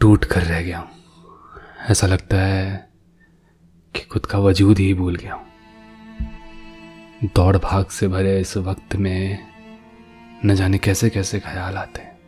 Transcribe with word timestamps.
टूट 0.00 0.24
कर 0.24 0.42
रह 0.42 0.62
गया 0.62 0.78
हूँ। 0.78 0.90
ऐसा 1.90 2.06
लगता 2.06 2.36
है 2.36 2.88
कि 3.94 4.00
खुद 4.00 4.26
का 4.26 4.38
वजूद 4.38 4.78
ही 4.78 4.94
भूल 4.94 5.16
गया 5.16 5.34
हूँ। 5.34 5.46
दौड़ 7.24 7.56
भाग 7.56 7.86
से 7.86 8.08
भरे 8.08 8.40
इस 8.40 8.56
वक्त 8.56 8.96
में 8.96 9.38
न 10.44 10.54
जाने 10.54 10.78
कैसे 10.78 11.10
कैसे 11.10 11.40
ख्याल 11.40 11.76
आते 11.76 12.00
हैं। 12.00 12.18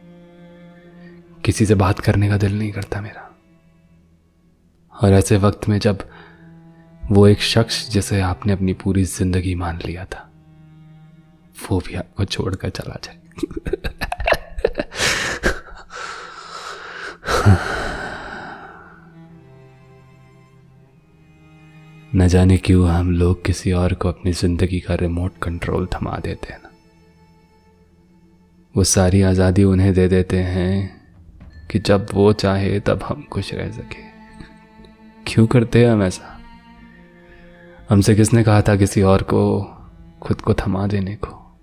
किसी 1.45 1.67
से 1.67 1.75
बात 1.75 1.99
करने 1.99 2.29
का 2.29 2.37
दिल 2.37 2.59
नहीं 2.59 2.73
करता 2.73 3.01
मेरा। 3.01 3.39
और 5.03 5.13
ऐसे 5.13 5.37
वक्त 5.37 5.69
में 5.69 5.79
जब 5.79 6.11
वो 7.11 7.29
एक 7.29 7.41
शख्स 7.41 7.91
जिसे 7.91 8.21
आपने 8.21 8.53
अपनी 8.53 8.73
पूरी 8.73 9.05
ज़िंदगी 9.05 9.55
मान 9.55 9.79
लिया 9.87 10.05
था, 10.05 10.31
वो 11.71 11.79
भी 11.79 11.95
आपको 11.95 12.25
छोड़कर 12.25 12.71
चला 12.71 12.99
जाए। 13.05 13.19
न 22.21 22.29
जाने 22.29 22.57
क्यों 22.57 22.89
हम 22.89 23.13
लोग 23.13 23.45
किसी 23.45 23.73
और 23.73 23.95
को 23.95 24.09
अपनी 24.09 24.33
ज़िंदगी 24.33 24.81
का 24.81 24.95
रिमोट 24.95 25.33
कंट्रोल 25.43 25.87
थमा 25.87 26.17
देते 26.17 26.53
हैं 26.53 26.61
वो 28.77 28.85
सारी 28.85 29.23
आज़ादी 29.23 29.65
उन्हें 29.65 29.95
दे 29.95 30.09
देते 30.09 30.39
हैं 30.39 31.01
कि 31.71 31.79
जब 31.79 32.07
वो 32.15 32.33
चाहे 32.33 32.81
तब 32.81 33.03
हम 33.03 33.27
खुश 33.33 33.55
रह 33.55 33.71
सके। 33.71 34.03
क्यों 35.27 35.47
करते 35.47 35.85
हैं 35.85 35.93
हम 35.93 36.03
ऐसा? 36.03 36.41
हमसे 37.91 38.15
किसने 38.15 38.45
कहा 38.45 38.63
था 38.63 38.77
किसी 38.77 39.03
और 39.03 39.23
को 39.23 39.63
खुद 40.23 40.41
को 40.41 40.55
थमा 40.55 40.87
देने 40.87 41.17
को? 41.17 41.59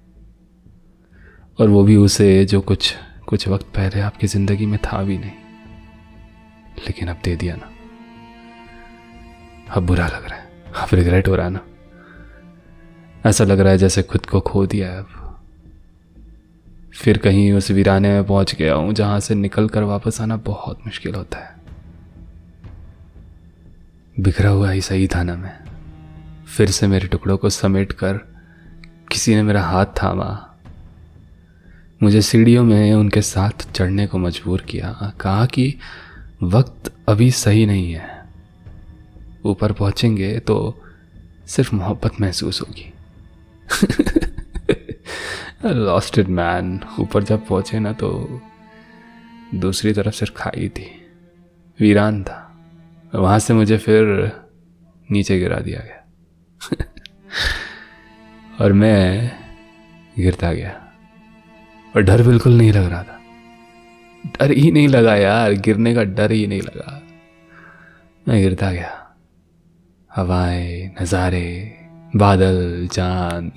और 1.59 1.69
वो 1.69 1.83
भी 1.83 1.95
उसे 1.95 2.45
जो 2.45 2.61
कुछ 2.61 2.95
कुछ 3.27 3.47
वक्त 3.47 3.65
पहले 3.65 4.01
आपकी 4.01 4.27
ज़िंदगी 4.27 4.65
में 4.65 4.79
था 4.79 5.03
भी 5.03 5.17
नहीं। 5.17 5.31
लेकिन 6.77 7.07
अब 7.07 7.17
दे 7.23 7.35
दिया 7.35 7.55
ना। 7.55 7.71
अब 9.73 9.85
बुरा 9.85 10.07
लग 10.07 10.25
रहा 10.25 10.35
है। 10.35 10.46
अब 10.75 10.87
रिग्रेट 10.93 11.27
हो 11.27 11.35
रहा 11.35 11.45
है 11.45 11.51
ना? 11.51 11.59
ऐसा 13.25 13.43
लग 13.43 13.59
रहा 13.59 13.71
है 13.71 13.77
जैसे 13.77 14.03
खुद 14.03 14.25
को 14.25 14.39
खो 14.39 14.65
दिया 14.65 14.91
है 14.91 14.99
अब। 14.99 15.39
फिर 16.93 17.17
कहीं 17.17 17.53
उस 17.53 17.71
वीराने 17.71 18.09
में 18.09 18.23
पहुँच 18.23 18.55
गया 18.55 18.73
हूँ, 18.73 18.93
जहाँ 18.93 19.19
से 19.19 19.35
निकल 19.35 19.67
कर 19.67 19.83
वापस 19.83 20.21
आना 20.21 20.37
बहुत 20.37 20.79
मुश्किल 20.85 21.15
होता 21.15 21.37
है। 21.37 21.57
बिखरा 24.19 24.49
हुआ 24.49 24.71
ही 24.71 24.81
सही 24.81 25.07
था 25.07 25.23
ना 25.23 25.35
मैं। 25.35 25.59
फिर 26.45 26.71
से 26.71 26.87
मेरे 26.87 27.07
टुकड़ों 27.07 27.37
को 27.37 27.49
समेट 27.49 27.91
कर 27.91 28.13
किसी 29.11 29.35
ने 29.35 29.43
मेरा 29.43 29.63
हाथ 29.63 29.85
थामा। 29.85 30.57
मुझे 32.03 32.21
सीढ़ियों 32.21 32.63
में 32.63 32.93
उनके 32.93 33.21
साथ 33.21 33.71
चढ़ने 33.71 34.07
को 34.07 34.17
मजबूर 34.17 34.61
किया। 34.61 35.13
कहा 35.19 35.45
कि 35.45 35.75
वक्त 36.43 36.93
अभी 37.09 37.31
सही 37.31 37.65
नहीं 37.65 37.93
है। 37.93 38.16
ऊपर 39.47 39.71
पहुँचेंगे 39.71 40.39
तो 40.39 40.83
सिर्फ़ 41.47 41.75
मोहब्बत 41.75 42.21
महसूस 42.21 42.61
होगी। 42.61 42.93
लॉस्टेड 45.65 46.27
मैन 46.27 46.81
ऊपर 46.99 47.23
जब 47.23 47.47
पहुँचे 47.47 47.79
ना 47.79 47.93
तो 47.93 48.41
दूसरी 49.55 49.93
तरफ़ 49.93 50.15
सिर्फ़ 50.15 50.33
खाई 50.33 50.69
थी। 50.69 51.05
वीरान 51.79 52.23
था। 52.23 52.43
वहाँ 53.15 53.39
से 53.39 53.53
मुझे 53.53 53.77
फिर 53.77 54.31
नीचे 55.11 55.39
गिरा 55.39 55.55
दिया 55.55 55.79
गया। 55.79 56.03
और 58.61 58.73
मैं 58.73 59.31
गिरता 60.19 60.53
गया। 60.53 60.93
और 61.95 62.01
डर 62.01 62.23
बिल्कुल 62.23 62.53
नहीं 62.53 62.73
लग 62.73 62.85
रहा 62.85 63.03
था। 63.03 63.19
डर 64.25 64.51
ही 64.51 64.71
नहीं 64.71 64.87
लगा 64.87 65.15
यार। 65.15 65.51
गिरने 65.53 65.95
का 65.95 66.03
डर 66.03 66.31
ही 66.31 66.47
नहीं 66.47 66.61
लगा। 66.61 67.03
मैं 68.27 68.41
गिरता 68.41 68.71
गया। 68.71 69.06
हवाएँ, 70.17 70.95
नज़ारे, 71.01 71.73
बादल, 72.15 72.87
चाँद। 72.87 73.51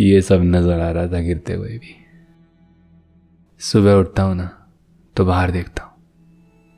ये 0.00 0.20
सब 0.22 0.40
नज़र 0.44 0.80
आ 0.80 0.90
रहा 0.90 1.06
था 1.06 1.20
गिरते 1.20 1.52
हुए 1.52 1.68
भी। 1.68 1.94
सुबह 3.58 3.92
उठता 3.92 4.22
हूँ 4.22 4.34
ना 4.36 4.68
तो 5.16 5.24
बाहर 5.24 5.50
देखता 5.50 5.82
हूँ। 5.82 5.92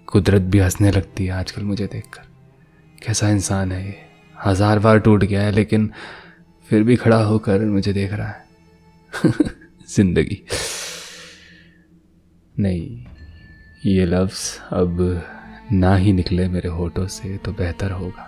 कुदरत 0.07 0.43
भी 0.43 0.59
हंसने 0.59 0.91
लगती 0.91 1.27
है 1.27 1.33
आजकल 1.33 1.63
मुझे 1.63 1.87
देखकर। 1.87 2.23
कैसा 3.07 3.29
इंसान 3.29 3.73
है 3.73 3.87
ये। 3.87 3.97
हज़ार 4.47 4.79
बार 4.79 4.99
टूट 4.99 5.25
गया 5.25 5.43
है, 5.43 5.51
लेकिन 5.51 5.91
फिर 6.69 6.83
भी 6.83 6.97
खड़ा 6.97 7.23
होकर 7.23 7.61
मुझे 7.61 7.93
देख 7.93 8.13
रहा 8.13 8.29
है। 8.29 8.45
ज़िंदगी। 9.89 10.43
नहीं, 12.59 13.07
ये 13.87 14.05
लफ्ज 14.05 14.59
अब 14.73 15.23
ना 15.71 15.95
ही 15.97 16.13
निकले 16.13 16.49
मेरे 16.49 16.69
होठों 16.69 17.07
से 17.09 17.37
तो 17.37 17.53
बेहतर 17.53 17.91
होगा। 17.91 18.27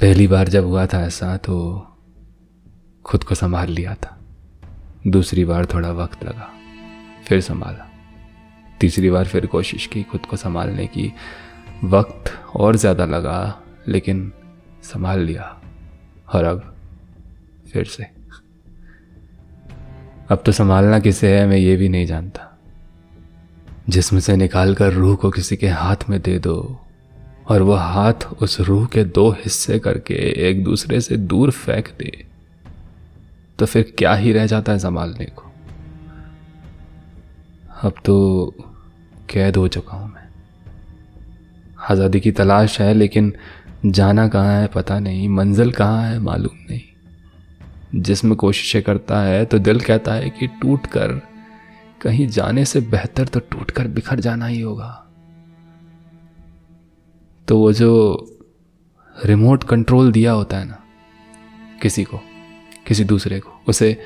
पहली 0.00 0.26
बार 0.26 0.48
जब 0.48 0.64
हुआ 0.64 0.86
था 0.86 1.00
ऐसा 1.00 1.36
तो 1.36 1.56
खुद 3.04 3.24
को 3.24 3.34
संभाल 3.34 3.70
लिया 3.70 3.94
था। 3.94 4.18
दूसरी 5.06 5.44
बार 5.44 5.66
थोड़ा 5.66 5.90
वक्त 5.92 6.24
लगा, 6.24 6.48
फिर 7.24 7.40
संभाला। 7.40 7.88
तीसरी 8.80 9.10
बार 9.10 9.24
फिर 9.24 9.46
कोशिश 9.46 9.86
की 9.86 10.02
खुद 10.02 10.26
को 10.26 10.36
संभालने 10.36 10.86
की। 10.86 11.12
वक्त 11.84 12.32
और 12.56 12.76
ज़्यादा 12.76 13.04
लगा, 13.06 13.62
लेकिन 13.88 14.32
संभाल 14.84 15.20
लिया, 15.20 15.44
और 16.28 16.44
अब 16.44 16.74
फिर 17.72 17.84
से। 17.84 18.04
अब 20.30 20.42
तो 20.46 20.52
संभालना 20.52 20.98
किसे 21.00 21.36
है, 21.38 21.46
मैं 21.46 21.56
ये 21.56 21.76
भी 21.76 21.88
नहीं 21.88 22.06
जानता। 22.06 22.48
जिसमें 23.88 24.20
से 24.20 24.36
निकाल 24.36 24.74
कर 24.74 24.92
रूह 24.92 25.14
को 25.16 25.30
किसी 25.30 25.56
के 25.56 25.68
हाथ 25.68 26.08
में 26.10 26.20
दे 26.22 26.38
दो, 26.38 26.80
और 27.46 27.62
वो 27.62 27.74
हाथ 27.74 28.26
उस 28.40 28.60
रूह 28.60 28.86
के 28.86 29.04
दो 29.04 29.30
हिस्से 29.30 29.78
करके 29.78 30.14
एक 30.48 30.62
दूसरे 30.64 31.00
से 31.00 31.16
दूर 31.16 31.50
फेंक 31.50 31.88
दे। 31.98 32.10
तो 33.58 33.66
फिर 33.66 33.92
क्या 33.98 34.14
ही 34.14 34.32
रह 34.32 34.46
जाता 34.46 34.72
है 34.72 34.78
संभालने 34.78 35.24
को? 35.26 35.50
अब 37.82 37.94
तो 38.04 38.54
कैद 39.30 39.56
हो 39.56 39.66
चुका 39.68 39.96
हूँ 39.96 40.08
मैं। 40.08 40.28
आज़ादी 41.90 42.20
की 42.20 42.32
तलाश 42.32 42.80
है, 42.80 42.92
लेकिन 42.94 43.32
जाना 43.86 44.28
कहाँ 44.28 44.60
है 44.60 44.66
पता 44.66 44.98
नहीं, 44.98 45.28
मंजिल 45.28 45.72
कहाँ 45.72 46.02
है 46.02 46.18
मालूम 46.18 46.64
नहीं। 46.70 48.00
जिसमें 48.02 48.34
कोशिशें 48.36 48.82
करता 48.82 49.20
है 49.22 49.44
तो 49.44 49.58
दिल 49.58 49.80
कहता 49.80 50.12
है 50.14 50.30
कि 50.30 50.46
टूट 50.60 50.86
कर 50.86 51.20
कहीं 52.02 52.26
जाने 52.26 52.64
से 52.64 52.80
बेहतर 52.80 53.28
तो 53.28 53.40
टूट 53.40 53.70
कर 53.70 53.88
बिखर 53.88 54.20
जाना 54.20 54.46
ही 54.46 54.60
होगा। 54.60 55.06
तो 57.48 57.58
वो 57.58 57.72
जो 57.72 58.18
रिमोट 59.24 59.64
कंट्रोल 59.64 60.12
दिया 60.12 60.32
होता 60.32 60.58
है 60.58 60.64
ना, 60.64 60.82
किसी 61.82 62.04
को, 62.04 62.20
किसी 62.86 63.04
दूसरे 63.04 63.40
को, 63.40 63.62
उसे 63.68 63.98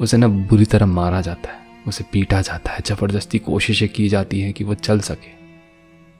उसे 0.00 0.16
ना 0.16 0.28
बुरी 0.28 0.64
तरह 0.64 0.86
मारा 0.86 1.20
जाता 1.20 1.52
है, 1.52 1.58
उसे 1.88 2.04
पीटा 2.12 2.42
जाता 2.42 2.72
है, 2.72 2.80
ज़बरदस्ती 2.86 3.38
कोशिशें 3.38 3.88
की 3.88 4.08
जाती 4.08 4.40
हैं 4.40 4.52
कि 4.52 4.64
वो 4.64 4.74
चल 4.74 5.00
सके। 5.00 5.44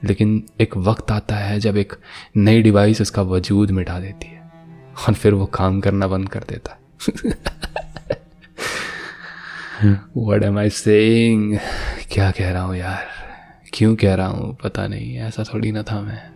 लेकिन 0.07 0.47
एक 0.61 0.77
वक्त 0.77 1.11
आता 1.11 1.37
है 1.37 1.61
जब 1.61 1.77
एक 1.77 1.93
नई 2.37 2.63
डिवाइस 2.63 3.01
उसका 3.01 3.23
वजूद 3.23 3.71
मिटा 3.71 4.01
देती 4.01 4.27
है, 4.27 4.41
और 5.09 5.15
फिर 5.15 5.35
वो 5.35 5.47
काम 5.47 5.81
करना 5.81 6.07
बंद 6.07 6.29
कर 6.29 6.45
देता 6.49 6.73
है। 6.73 6.85
वट 10.17 10.43
एम 10.43 10.59
आई 10.59 10.71
सेइंग 10.71 11.59
क्या 12.13 12.31
कह 12.31 12.51
रहा 12.53 12.63
हूँ 12.63 12.77
यार? 12.77 13.07
क्यों 13.73 13.97
कह 13.97 14.15
रहा 14.15 14.27
हूँ? 14.27 14.57
पता 14.65 14.87
नहीं, 14.87 15.17
ऐसा 15.17 15.45
थोड़ी 15.55 15.73
ना 15.73 15.83
था 15.83 16.01
मैं। 16.01 16.31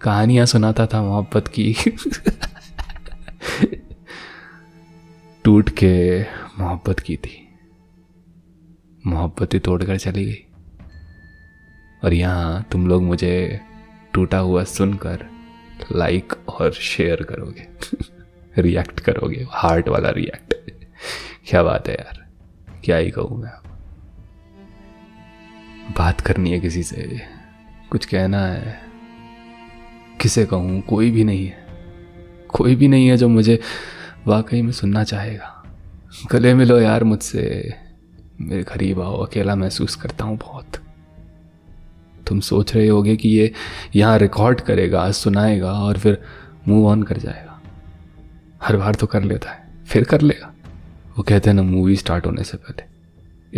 कहानियाँ 0.00 0.46
सुनाता 0.46 0.86
था 0.86 1.02
मोहब्बत 1.02 1.48
की। 1.48 1.76
टूट 5.44 5.70
के 5.70 6.22
मोहब्बत 6.58 7.00
की 7.00 7.16
थी। 7.16 7.48
मोहब्बत 9.06 9.54
ही 9.54 9.58
तोड़कर 9.58 9.98
चली 9.98 10.24
गई। 10.24 10.44
और 12.04 12.12
यहाँ 12.12 12.68
तुम 12.72 12.86
लोग 12.86 13.02
मुझे 13.02 13.60
टूटा 14.14 14.38
हुआ 14.38 14.64
सुनकर 14.64 15.26
लाइक 15.92 16.32
और 16.48 16.72
शेयर 16.72 17.22
करोगे। 17.22 17.68
रिएक्ट 18.62 19.00
करोगे। 19.00 19.46
हार्ट 19.50 19.88
वाला 19.88 20.10
रिएक्ट 20.10 20.54
क्या 21.46 21.62
बात 21.62 21.88
है 21.88 21.94
यार। 21.94 22.19
क्या 22.84 22.96
ही 22.96 23.10
कहूँ 23.10 23.42
मैं 23.42 23.52
बात 25.98 26.20
करनी 26.20 26.52
है 26.52 26.60
किसी 26.60 26.82
से। 26.82 27.20
कुछ 27.90 28.06
कहना 28.06 28.46
है। 28.46 28.80
किसे 30.20 30.44
कहूँ? 30.44 30.80
कोई 30.80 31.10
भी 31.10 31.24
नहीं 31.24 31.46
है। 31.46 31.66
कोई 32.48 32.74
भी 32.74 32.88
नहीं 32.88 33.08
है 33.08 33.16
जो 33.16 33.28
मुझे 33.28 33.60
वाकई 34.26 34.62
में 34.62 34.72
सुनना 34.72 35.04
चाहेगा। 35.04 35.64
गले 36.32 36.54
मिलो 36.54 36.80
यार 36.80 37.04
मुझसे। 37.04 37.74
मेरे 38.40 38.62
करीब 38.62 39.00
आओ। 39.00 39.26
अकेला 39.26 39.54
महसूस 39.54 39.94
करता 39.94 40.24
हूँ 40.24 40.36
बहुत। 40.36 40.72
तुम 42.28 42.40
सोच 42.40 42.76
रहे 42.76 42.88
होगे 42.88 43.16
कि 43.16 43.28
ये 43.28 43.52
यहाँ 43.96 44.18
रिकॉर्ड 44.18 44.60
करेगा 44.60 45.10
सुनाएगा 45.10 45.72
और 45.72 45.98
फिर 45.98 46.22
मूव 46.68 46.88
ऑन 46.88 47.02
कर 47.02 47.16
जाएगा। 47.16 47.62
हर 48.62 48.76
बार 48.76 48.94
तो 48.94 49.06
कर 49.06 49.22
लेता 49.22 49.50
है। 49.50 49.84
फिर 49.84 50.04
कर 50.04 50.20
लेगा। 50.20 50.54
वो 51.20 51.24
कहते 51.24 51.50
हैं, 51.50 51.54
ना 51.54 51.62
मूवी 51.62 51.96
स्टार्ट 51.96 52.26
होने 52.26 52.44
से 52.44 52.56
पहले। 52.56 52.82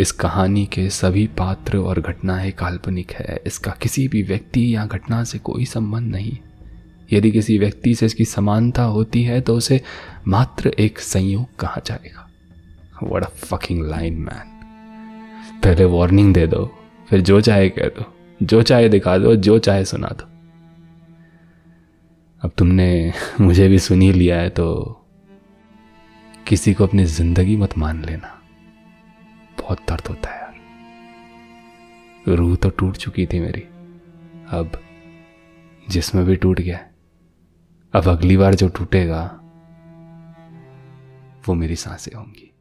इस 0.01 0.11
कहानी 0.11 0.65
के 0.65 0.89
सभी 0.89 1.27
पात्र 1.27 1.77
और 1.77 2.01
घटनाएँ 2.01 2.51
काल्पनिक 2.51 3.11
है। 3.11 3.39
इसका 3.45 3.71
किसी 3.81 4.07
भी 4.07 4.23
व्यक्ति 4.23 4.75
या 4.75 4.85
घटना 4.85 5.23
से 5.23 5.39
कोई 5.39 5.65
संबंध 5.65 6.11
नहीं। 6.11 6.37
यदि 7.13 7.31
किसी 7.31 7.57
व्यक्ति 7.57 7.95
से 7.95 8.05
इसकी 8.05 8.25
समानता 8.25 8.83
होती 8.83 9.23
है 9.23 9.41
तो 9.41 9.55
उसे 9.55 9.81
मात्र 10.27 10.69
एक 10.69 10.99
संयोग 10.99 11.55
कहा 11.59 11.81
जाएगा। 11.85 12.29
What 13.03 13.23
a 13.23 13.29
fucking 13.29 13.87
line 13.87 14.13
man 14.13 14.61
पहले 15.63 15.85
वार्निंग 15.85 16.33
दे 16.33 16.47
दो, 16.47 16.77
फिर 17.09 17.21
जो 17.21 17.41
चाहे 17.41 17.69
कह 17.69 17.87
दो। 17.87 18.13
जो 18.43 18.61
चाहे 18.61 18.89
दिखा 18.89 19.17
दो, 19.17 19.35
जो 19.35 19.59
चाहे 19.59 19.85
सुना 19.85 20.07
दो। 20.07 20.23
अब 22.41 22.51
तुमने 22.57 23.13
मुझे 23.41 23.67
भी 23.67 23.79
सुनी 23.79 24.11
लिया 24.13 24.39
है 24.39 24.49
तो 24.49 24.99
किसी 26.47 26.73
को 26.73 26.83
अपनी 26.83 27.05
ज़िंदगी 27.05 27.55
मत 27.57 27.77
मान 27.77 28.03
लेना। 28.05 28.41
बहुत 29.59 29.79
दर्द 29.89 30.07
होता 30.07 30.29
है 30.29 30.41
यार। 30.41 32.35
रूह 32.35 32.55
तो 32.55 32.69
टूट 32.69 32.97
चुकी 32.97 33.25
थी 33.25 33.39
मेरी। 33.39 33.61
अब 34.49 34.79
जिसमें 35.89 36.25
भी 36.25 36.35
टूट 36.35 36.61
गया, 36.61 36.79
अब 37.93 38.07
अगली 38.07 38.37
बार 38.37 38.55
जो 38.55 38.67
टूटेगा, 38.69 39.23
वो 41.47 41.53
मेरी 41.53 41.75
साँसें 41.75 42.15
होंगी। 42.15 42.52